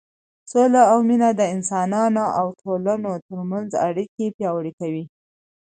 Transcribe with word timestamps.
سوله 0.51 0.81
او 0.91 0.97
مینه 1.07 1.29
د 1.39 1.41
انسانانو 1.55 2.23
او 2.39 2.47
ټولنو 2.61 3.11
تر 3.27 3.39
منځ 3.51 3.69
اړیکې 3.87 4.25
پیاوړې 4.37 4.71
کوي. 4.79 5.03